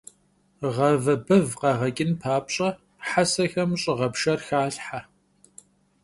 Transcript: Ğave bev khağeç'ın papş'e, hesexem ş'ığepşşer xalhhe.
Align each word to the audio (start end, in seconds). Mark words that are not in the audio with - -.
Ğave 0.75 1.15
bev 1.27 1.47
khağeç'ın 1.59 2.11
papş'e, 2.21 2.69
hesexem 3.07 3.71
ş'ığepşşer 3.81 4.39
xalhhe. 4.47 4.99